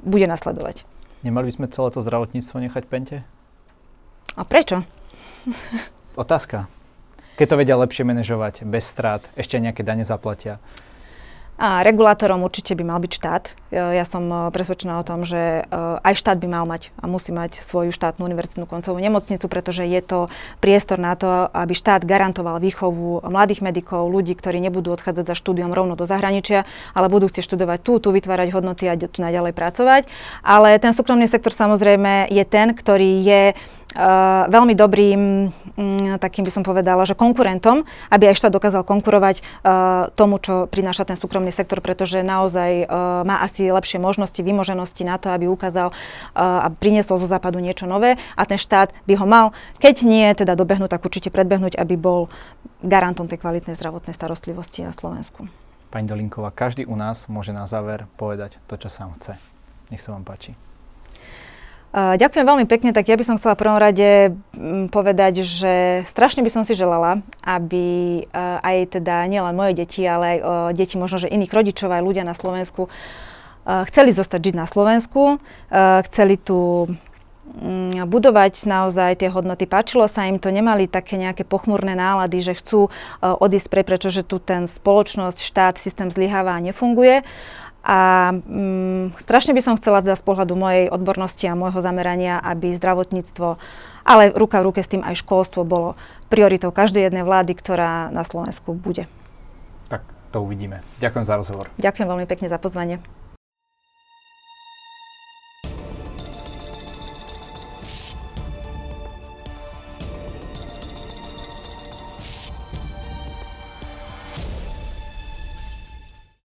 [0.00, 0.88] bude nasledovať.
[1.20, 3.16] Nemali by sme celé to zdravotníctvo nechať pente?
[4.32, 4.88] A prečo?
[6.22, 6.66] Otázka.
[7.36, 10.56] Keď to vedia lepšie manažovať, bez strát, ešte nejaké dane zaplatia.
[11.56, 13.44] A regulátorom určite by mal byť štát.
[13.72, 17.32] Ja som e, presvedčená o tom, že e, aj štát by mal mať a musí
[17.32, 20.28] mať svoju štátnu univerzitnú koncovú nemocnicu, pretože je to
[20.60, 25.72] priestor na to, aby štát garantoval výchovu mladých medikov, ľudí, ktorí nebudú odchádzať za štúdiom
[25.72, 30.12] rovno do zahraničia, ale budú chcieť študovať tu, tu vytvárať hodnoty a tu naďalej pracovať.
[30.44, 33.42] Ale ten súkromný sektor samozrejme je ten, ktorý je
[34.52, 40.12] veľmi dobrým, um, takým by som povedala, že konkurentom, aby aj štát dokázal konkurovať uh,
[40.12, 45.16] tomu, čo prináša ten súkromný sektor, pretože naozaj uh, má asi lepšie možnosti, vymoženosti na
[45.16, 45.90] to, aby ukázal
[46.36, 49.46] a priniesol zo západu niečo nové a ten štát by ho mal,
[49.80, 52.28] keď nie teda dobehnúť, tak určite predbehnúť, aby bol
[52.84, 55.48] garantom tej kvalitnej zdravotnej starostlivosti na Slovensku.
[55.88, 59.40] Pani Dolinková, každý u nás môže na záver povedať to, čo sám chce.
[59.88, 60.58] Nech sa vám páči.
[61.96, 66.44] Ďakujem veľmi pekne, tak ja by som chcela v prvom rade mm, povedať, že strašne
[66.44, 71.32] by som si želala, aby aj teda nielen moje deti, ale aj deti možno, že
[71.32, 72.92] iných rodičov, aj ľudia na Slovensku
[73.66, 75.42] chceli zostať žiť na Slovensku,
[76.06, 76.86] chceli tu
[77.58, 79.66] mm, budovať naozaj tie hodnoty.
[79.66, 84.38] Páčilo sa im to, nemali také nejaké pochmurné nálady, že chcú odísť pre, pretože tu
[84.38, 87.26] ten spoločnosť, štát, systém zlyháva a nefunguje.
[87.86, 92.74] A mm, strašne by som chcela teda z pohľadu mojej odbornosti a môjho zamerania, aby
[92.74, 93.62] zdravotníctvo,
[94.02, 95.94] ale ruka v ruke s tým aj školstvo bolo
[96.26, 99.06] prioritou každej jednej vlády, ktorá na Slovensku bude.
[99.86, 100.02] Tak
[100.34, 100.82] to uvidíme.
[100.98, 101.70] Ďakujem za rozhovor.
[101.78, 102.98] Ďakujem veľmi pekne za pozvanie.